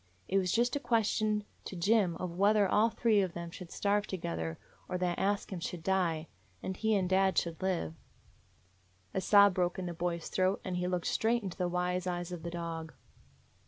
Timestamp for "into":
11.43-11.55